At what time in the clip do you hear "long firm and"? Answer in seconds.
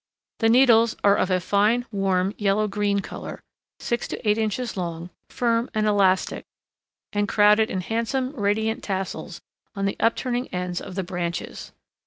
4.75-5.85